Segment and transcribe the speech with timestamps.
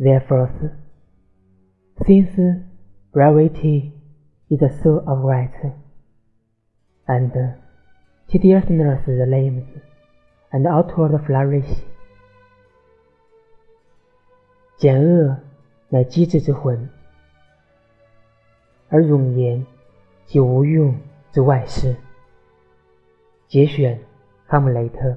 [0.00, 0.48] Therefore,
[2.06, 2.62] since
[3.12, 3.92] brevity
[4.48, 5.50] is the soul of right,
[7.06, 7.32] and
[8.28, 9.66] tediousness the limbs,
[10.52, 11.82] and outward flourish，
[14.76, 15.36] 简恶
[15.88, 16.88] 乃机智之魂，
[18.88, 19.66] 而冗言
[20.26, 20.96] 即无用
[21.32, 21.96] 之外事。
[23.48, 23.98] 节选
[24.46, 25.08] 《哈姆雷特》。